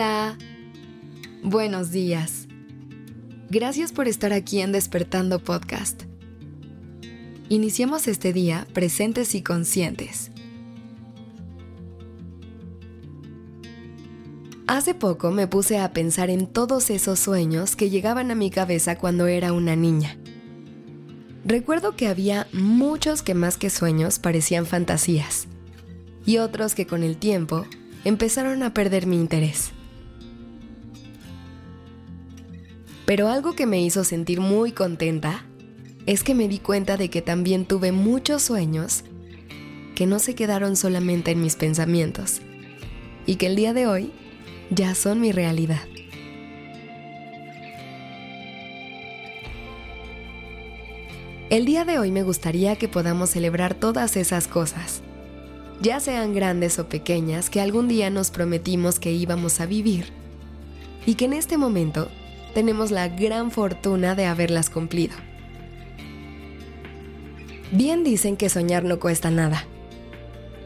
Hola. 0.00 0.38
Buenos 1.42 1.90
días. 1.90 2.48
Gracias 3.50 3.92
por 3.92 4.08
estar 4.08 4.32
aquí 4.32 4.62
en 4.62 4.72
Despertando 4.72 5.40
Podcast. 5.40 6.04
Iniciemos 7.50 8.08
este 8.08 8.32
día 8.32 8.66
presentes 8.72 9.34
y 9.34 9.42
conscientes. 9.42 10.30
Hace 14.66 14.94
poco 14.94 15.32
me 15.32 15.46
puse 15.46 15.78
a 15.78 15.92
pensar 15.92 16.30
en 16.30 16.46
todos 16.46 16.88
esos 16.88 17.18
sueños 17.18 17.76
que 17.76 17.90
llegaban 17.90 18.30
a 18.30 18.34
mi 18.34 18.50
cabeza 18.50 18.96
cuando 18.96 19.26
era 19.26 19.52
una 19.52 19.76
niña. 19.76 20.16
Recuerdo 21.44 21.94
que 21.94 22.08
había 22.08 22.46
muchos 22.54 23.20
que 23.20 23.34
más 23.34 23.58
que 23.58 23.68
sueños 23.68 24.18
parecían 24.18 24.64
fantasías 24.64 25.46
y 26.24 26.38
otros 26.38 26.74
que 26.74 26.86
con 26.86 27.02
el 27.02 27.18
tiempo 27.18 27.66
empezaron 28.04 28.62
a 28.62 28.72
perder 28.72 29.06
mi 29.06 29.16
interés. 29.16 29.72
Pero 33.10 33.26
algo 33.26 33.56
que 33.56 33.66
me 33.66 33.82
hizo 33.82 34.04
sentir 34.04 34.40
muy 34.40 34.70
contenta 34.70 35.44
es 36.06 36.22
que 36.22 36.32
me 36.32 36.46
di 36.46 36.60
cuenta 36.60 36.96
de 36.96 37.10
que 37.10 37.22
también 37.22 37.64
tuve 37.64 37.90
muchos 37.90 38.40
sueños 38.40 39.02
que 39.96 40.06
no 40.06 40.20
se 40.20 40.36
quedaron 40.36 40.76
solamente 40.76 41.32
en 41.32 41.40
mis 41.40 41.56
pensamientos 41.56 42.40
y 43.26 43.34
que 43.34 43.46
el 43.46 43.56
día 43.56 43.74
de 43.74 43.88
hoy 43.88 44.12
ya 44.70 44.94
son 44.94 45.20
mi 45.20 45.32
realidad. 45.32 45.80
El 51.50 51.64
día 51.64 51.84
de 51.84 51.98
hoy 51.98 52.12
me 52.12 52.22
gustaría 52.22 52.76
que 52.76 52.86
podamos 52.86 53.30
celebrar 53.30 53.74
todas 53.74 54.16
esas 54.16 54.46
cosas 54.46 55.02
ya 55.82 55.98
sean 55.98 56.32
grandes 56.32 56.78
o 56.78 56.88
pequeñas, 56.88 57.50
que 57.50 57.60
algún 57.60 57.88
día 57.88 58.08
nos 58.08 58.30
prometimos 58.30 59.00
que 59.00 59.10
íbamos 59.10 59.60
a 59.60 59.66
vivir 59.66 60.12
y 61.06 61.14
que 61.14 61.24
en 61.24 61.32
este 61.32 61.56
momento 61.58 62.08
tenemos 62.54 62.90
la 62.90 63.08
gran 63.08 63.50
fortuna 63.50 64.14
de 64.14 64.26
haberlas 64.26 64.70
cumplido. 64.70 65.14
Bien 67.72 68.02
dicen 68.02 68.36
que 68.36 68.48
soñar 68.48 68.84
no 68.84 68.98
cuesta 68.98 69.30
nada, 69.30 69.64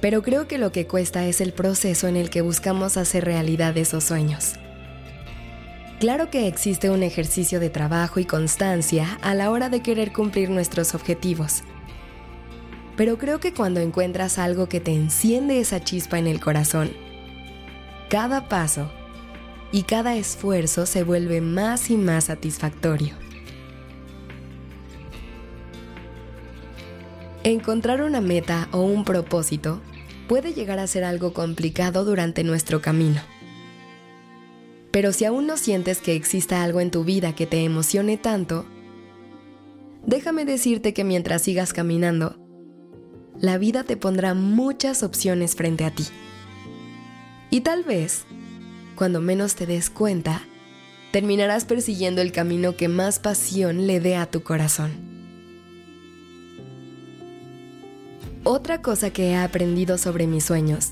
pero 0.00 0.22
creo 0.22 0.48
que 0.48 0.58
lo 0.58 0.72
que 0.72 0.86
cuesta 0.86 1.26
es 1.26 1.40
el 1.40 1.52
proceso 1.52 2.08
en 2.08 2.16
el 2.16 2.30
que 2.30 2.40
buscamos 2.40 2.96
hacer 2.96 3.24
realidad 3.24 3.76
esos 3.76 4.04
sueños. 4.04 4.54
Claro 6.00 6.30
que 6.30 6.48
existe 6.48 6.90
un 6.90 7.02
ejercicio 7.02 7.60
de 7.60 7.70
trabajo 7.70 8.20
y 8.20 8.24
constancia 8.24 9.18
a 9.22 9.34
la 9.34 9.50
hora 9.50 9.68
de 9.68 9.80
querer 9.80 10.12
cumplir 10.12 10.50
nuestros 10.50 10.94
objetivos, 10.94 11.62
pero 12.96 13.18
creo 13.18 13.40
que 13.40 13.52
cuando 13.52 13.80
encuentras 13.80 14.38
algo 14.38 14.68
que 14.68 14.80
te 14.80 14.92
enciende 14.92 15.60
esa 15.60 15.80
chispa 15.82 16.18
en 16.18 16.26
el 16.26 16.40
corazón, 16.40 16.90
cada 18.08 18.48
paso 18.48 18.90
y 19.74 19.82
cada 19.82 20.14
esfuerzo 20.14 20.86
se 20.86 21.02
vuelve 21.02 21.40
más 21.40 21.90
y 21.90 21.96
más 21.96 22.26
satisfactorio. 22.26 23.16
Encontrar 27.42 28.00
una 28.02 28.20
meta 28.20 28.68
o 28.70 28.82
un 28.82 29.04
propósito 29.04 29.80
puede 30.28 30.52
llegar 30.52 30.78
a 30.78 30.86
ser 30.86 31.02
algo 31.02 31.32
complicado 31.32 32.04
durante 32.04 32.44
nuestro 32.44 32.80
camino. 32.80 33.20
Pero 34.92 35.12
si 35.12 35.24
aún 35.24 35.48
no 35.48 35.56
sientes 35.56 36.00
que 36.00 36.14
exista 36.14 36.62
algo 36.62 36.80
en 36.80 36.92
tu 36.92 37.02
vida 37.02 37.34
que 37.34 37.46
te 37.48 37.64
emocione 37.64 38.16
tanto, 38.16 38.66
déjame 40.06 40.44
decirte 40.44 40.94
que 40.94 41.02
mientras 41.02 41.42
sigas 41.42 41.72
caminando, 41.72 42.38
la 43.40 43.58
vida 43.58 43.82
te 43.82 43.96
pondrá 43.96 44.34
muchas 44.34 45.02
opciones 45.02 45.56
frente 45.56 45.84
a 45.84 45.92
ti. 45.92 46.04
Y 47.50 47.62
tal 47.62 47.82
vez, 47.82 48.24
cuando 48.94 49.20
menos 49.20 49.54
te 49.54 49.66
des 49.66 49.90
cuenta, 49.90 50.42
terminarás 51.12 51.64
persiguiendo 51.64 52.22
el 52.22 52.32
camino 52.32 52.76
que 52.76 52.88
más 52.88 53.18
pasión 53.18 53.86
le 53.86 54.00
dé 54.00 54.16
a 54.16 54.26
tu 54.26 54.42
corazón. 54.42 54.92
Otra 58.42 58.82
cosa 58.82 59.10
que 59.10 59.30
he 59.30 59.36
aprendido 59.36 59.96
sobre 59.96 60.26
mis 60.26 60.44
sueños 60.44 60.90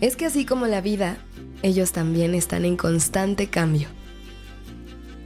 es 0.00 0.16
que 0.16 0.26
así 0.26 0.44
como 0.44 0.66
la 0.66 0.80
vida, 0.80 1.18
ellos 1.62 1.92
también 1.92 2.34
están 2.34 2.64
en 2.64 2.76
constante 2.76 3.48
cambio. 3.48 3.88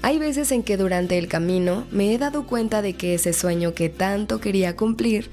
Hay 0.03 0.19
veces 0.19 0.53
en 0.53 0.63
que 0.63 0.77
durante 0.77 1.17
el 1.17 1.29
camino 1.29 1.87
me 1.91 2.13
he 2.13 2.19
dado 2.19 2.47
cuenta 2.47 2.83
de 2.83 2.95
que 2.95 3.15
ese 3.15 3.33
sueño 3.33 3.73
que 3.75 3.89
tanto 3.89 4.39
quería 4.39 4.77
cumplir 4.77 5.31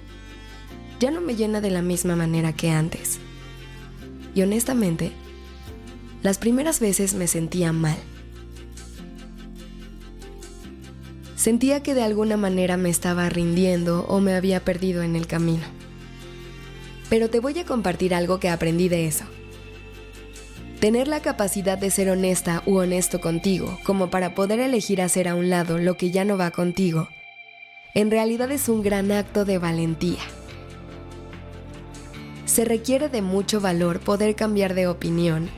ya 1.00 1.12
no 1.12 1.20
me 1.20 1.36
llena 1.36 1.60
de 1.60 1.72
la 1.72 1.82
misma 1.82 2.16
manera 2.16 2.54
que 2.54 2.70
antes. 2.70 3.20
Y 4.34 4.44
honestamente, 4.44 5.12
las 6.22 6.38
primeras 6.38 6.80
veces 6.80 7.14
me 7.14 7.28
sentía 7.28 7.72
mal. 7.72 7.98
Sentía 11.36 11.82
que 11.82 11.96
de 11.96 12.04
alguna 12.04 12.38
manera 12.38 12.78
me 12.78 12.90
estaba 12.90 13.28
rindiendo 13.30 14.06
o 14.08 14.20
me 14.20 14.36
había 14.36 14.64
perdido 14.64 15.02
en 15.02 15.16
el 15.16 15.26
camino. 15.26 15.64
Pero 17.10 17.30
te 17.30 17.40
voy 17.40 17.58
a 17.58 17.66
compartir 17.66 18.14
algo 18.14 18.40
que 18.40 18.50
aprendí 18.50 18.90
de 18.90 19.08
eso. 19.08 19.26
Tener 20.80 21.08
la 21.08 21.22
capacidad 21.22 21.78
de 21.78 21.92
ser 21.92 22.10
honesta 22.10 22.64
u 22.66 22.78
honesto 22.78 23.20
contigo, 23.22 23.80
como 23.84 24.10
para 24.10 24.36
poder 24.36 24.60
elegir 24.60 25.02
hacer 25.02 25.28
a 25.28 25.36
un 25.36 25.50
lado 25.50 25.78
lo 25.78 25.98
que 25.98 26.12
ya 26.12 26.26
no 26.26 26.38
va 26.38 26.52
contigo, 26.52 27.08
en 27.94 28.10
realidad 28.10 28.52
es 28.52 28.70
un 28.70 28.82
gran 28.82 29.12
acto 29.12 29.46
de 29.46 29.58
valentía 29.58 30.22
se 32.52 32.66
requiere 32.66 33.08
de 33.08 33.22
mucho 33.22 33.62
valor 33.62 34.02
poder 34.02 34.36
cambiar 34.36 34.74
de 34.74 34.88
opinión 34.88 35.50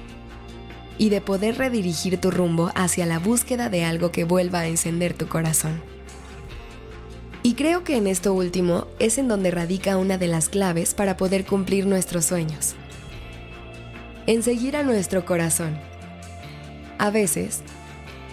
y 0.97 1.09
de 1.09 1.21
poder 1.21 1.57
redirigir 1.57 2.19
tu 2.19 2.31
rumbo 2.31 2.71
hacia 2.75 3.05
la 3.05 3.19
búsqueda 3.19 3.69
de 3.69 3.83
algo 3.83 4.11
que 4.11 4.23
vuelva 4.23 4.59
a 4.59 4.67
encender 4.67 5.13
tu 5.13 5.27
corazón. 5.27 5.81
Y 7.41 7.55
creo 7.55 7.83
que 7.83 7.97
en 7.97 8.07
esto 8.07 8.33
último 8.33 8.87
es 8.99 9.17
en 9.17 9.27
donde 9.27 9.51
radica 9.51 9.97
una 9.97 10.17
de 10.17 10.27
las 10.27 10.49
claves 10.49 10.93
para 10.93 11.17
poder 11.17 11.45
cumplir 11.45 11.85
nuestros 11.85 12.25
sueños. 12.25 12.75
En 14.27 14.43
seguir 14.43 14.77
a 14.77 14.83
nuestro 14.83 15.25
corazón. 15.25 15.77
A 16.97 17.09
veces, 17.09 17.61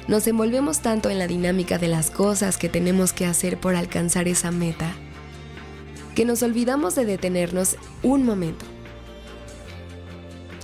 nos 0.07 0.27
envolvemos 0.27 0.81
tanto 0.81 1.11
en 1.11 1.19
la 1.19 1.27
dinámica 1.27 1.79
de 1.79 1.89
las 1.89 2.11
cosas 2.11 2.57
que 2.57 2.69
tenemos 2.69 3.13
que 3.13 3.27
hacer 3.27 3.59
por 3.59 3.75
alcanzar 3.75 4.29
esa 4.29 4.51
meta 4.51 4.95
que 6.15 6.25
nos 6.25 6.43
olvidamos 6.43 6.95
de 6.95 7.05
detenernos 7.05 7.77
un 8.03 8.25
momento. 8.25 8.67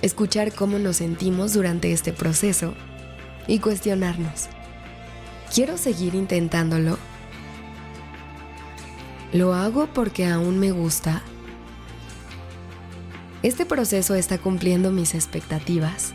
Escuchar 0.01 0.53
cómo 0.53 0.77
nos 0.77 0.97
sentimos 0.97 1.53
durante 1.53 1.91
este 1.91 2.13
proceso 2.13 2.75
y 3.47 3.59
cuestionarnos. 3.59 4.47
¿Quiero 5.53 5.77
seguir 5.77 6.13
intentándolo? 6.13 6.99
¿Lo 9.33 9.55
hago 9.55 9.87
porque 9.93 10.27
aún 10.27 10.59
me 10.59 10.71
gusta? 10.71 11.23
¿Este 13.41 13.65
proceso 13.65 14.13
está 14.13 14.37
cumpliendo 14.37 14.91
mis 14.91 15.15
expectativas? 15.15 16.13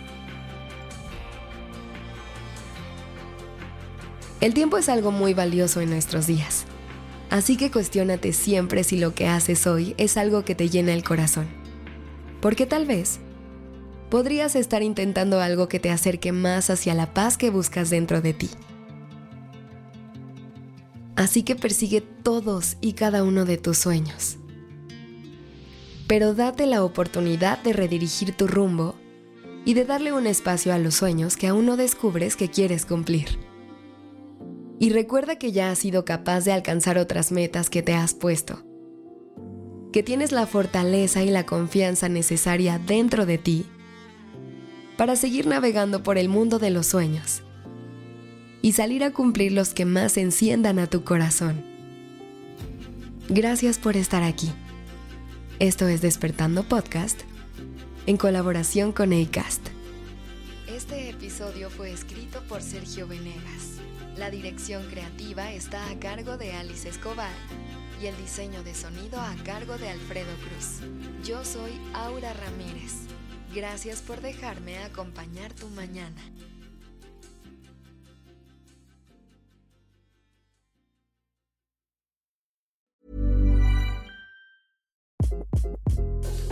El 4.41 4.55
tiempo 4.55 4.79
es 4.79 4.89
algo 4.89 5.11
muy 5.11 5.35
valioso 5.35 5.81
en 5.81 5.91
nuestros 5.91 6.27
días. 6.27 6.67
Así 7.31 7.57
que 7.57 7.71
cuestiónate 7.71 8.33
siempre 8.33 8.85
si 8.85 8.99
lo 8.99 9.15
que 9.15 9.27
haces 9.27 9.67
hoy 9.67 9.95
es 9.99 10.17
algo 10.17 10.45
que 10.45 10.55
te 10.55 10.69
llena 10.69 10.93
el 10.93 11.03
corazón. 11.03 11.49
Porque 12.41 12.67
tal 12.67 12.87
vez 12.87 13.21
podrías 14.13 14.57
estar 14.57 14.83
intentando 14.83 15.41
algo 15.41 15.71
que 15.71 15.81
te 15.81 15.89
acerque 15.89 16.33
más 16.33 16.69
hacia 16.69 16.93
la 16.93 17.15
paz 17.15 17.39
que 17.39 17.49
buscas 17.49 17.89
dentro 17.89 18.21
de 18.21 18.35
ti. 18.35 18.51
Así 21.17 21.45
que 21.45 21.57
persigue 21.57 22.03
todos 22.03 22.77
y 22.83 22.93
cada 22.93 23.25
uno 23.25 23.47
de 23.47 23.57
tus 23.57 23.79
sueños. 23.79 24.37
Pero 26.09 26.35
date 26.35 26.67
la 26.67 26.85
oportunidad 26.85 27.63
de 27.63 27.73
redirigir 27.73 28.37
tu 28.37 28.47
rumbo 28.49 28.97
y 29.65 29.73
de 29.73 29.87
darle 29.87 30.13
un 30.13 30.27
espacio 30.27 30.75
a 30.75 30.79
los 30.79 30.95
sueños 30.95 31.39
que 31.39 31.47
aún 31.47 31.65
no 31.65 31.79
descubres 31.79 32.37
que 32.37 32.51
quieres 32.51 32.85
cumplir. 32.85 33.39
Y 34.79 34.91
recuerda 34.91 35.37
que 35.37 35.53
ya 35.53 35.71
has 35.71 35.79
sido 35.79 36.05
capaz 36.05 36.45
de 36.45 36.53
alcanzar 36.53 36.99
otras 36.99 37.33
metas 37.33 37.71
que 37.71 37.81
te 37.81 37.95
has 37.95 38.13
puesto. 38.13 38.63
Que 39.91 40.03
tienes 40.03 40.33
la 40.33 40.47
fortaleza 40.47 41.23
y 41.23 41.31
la 41.31 41.47
confianza 41.47 42.11
necesaria 42.11 42.79
dentro 42.79 43.25
de 43.25 43.39
ti 43.39 43.65
para 45.03 45.17
seguir 45.17 45.49
navegando 45.49 46.05
por 46.05 46.17
el 46.17 46.29
mundo 46.29 46.61
de 46.61 46.71
los 46.71 46.87
sueños 46.87 47.43
y 48.63 48.71
salir 48.71 49.03
a 49.03 49.11
cumplir 49.11 49.51
los 49.51 49.75
que 49.75 49.85
más 49.85 50.17
enciendan 50.17 50.79
a 50.79 50.87
tu 50.87 51.03
corazón. 51.03 51.61
Gracias 53.29 53.79
por 53.79 53.97
estar 53.97 54.23
aquí. 54.23 54.53
Esto 55.59 55.89
es 55.89 56.03
Despertando 56.03 56.63
Podcast 56.63 57.21
en 58.07 58.17
colaboración 58.17 58.93
con 58.93 59.13
ACAST. 59.13 59.71
Este 60.69 61.11
episodio 61.11 61.69
fue 61.69 61.91
escrito 61.91 62.41
por 62.49 62.63
Sergio 62.63 63.09
Venegas. 63.09 63.81
La 64.17 64.31
dirección 64.31 64.85
creativa 64.89 65.53
está 65.53 65.91
a 65.91 65.99
cargo 65.99 66.37
de 66.37 66.53
Alice 66.53 66.89
Escobar 66.89 67.35
y 68.01 68.07
el 68.07 68.17
diseño 68.19 68.63
de 68.63 68.73
sonido 68.73 69.21
a 69.21 69.35
cargo 69.43 69.79
de 69.79 69.89
Alfredo 69.89 70.31
Cruz. 70.45 70.89
Yo 71.25 71.45
soy 71.45 71.73
Aura 71.93 72.33
Ramírez. 72.35 73.09
Gracias 73.55 74.01
por 74.01 74.21
dejarme 74.21 74.79
acompañar 74.79 75.53
tu 75.53 75.69
mañana. 75.69 76.21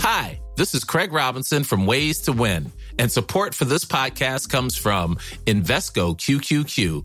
Hi, 0.01 0.41
this 0.57 0.75
is 0.75 0.85
Craig 0.85 1.13
Robinson 1.13 1.65
from 1.65 1.87
Ways 1.87 2.21
to 2.23 2.33
Win, 2.33 2.73
and 2.99 3.11
support 3.11 3.55
for 3.55 3.65
this 3.65 3.85
podcast 3.85 4.51
comes 4.51 4.77
from 4.77 5.17
Invesco 5.47 6.17
QQQ 6.17 7.05